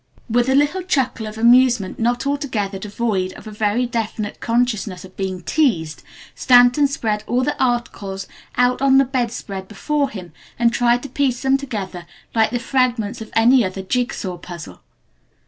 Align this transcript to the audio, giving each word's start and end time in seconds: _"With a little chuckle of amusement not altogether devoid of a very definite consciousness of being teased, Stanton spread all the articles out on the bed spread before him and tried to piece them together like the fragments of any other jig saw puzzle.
_"With 0.35 0.49
a 0.49 0.55
little 0.55 0.81
chuckle 0.81 1.27
of 1.27 1.37
amusement 1.37 1.99
not 1.99 2.25
altogether 2.25 2.79
devoid 2.79 3.33
of 3.33 3.45
a 3.45 3.51
very 3.51 3.85
definite 3.85 4.39
consciousness 4.39 5.05
of 5.05 5.15
being 5.15 5.43
teased, 5.43 6.01
Stanton 6.33 6.87
spread 6.87 7.23
all 7.27 7.43
the 7.43 7.55
articles 7.63 8.25
out 8.55 8.81
on 8.81 8.97
the 8.97 9.05
bed 9.05 9.31
spread 9.31 9.67
before 9.67 10.09
him 10.09 10.33
and 10.57 10.73
tried 10.73 11.03
to 11.03 11.09
piece 11.09 11.43
them 11.43 11.55
together 11.55 12.07
like 12.33 12.49
the 12.49 12.57
fragments 12.57 13.21
of 13.21 13.29
any 13.35 13.63
other 13.63 13.83
jig 13.83 14.11
saw 14.11 14.37
puzzle. 14.39 14.81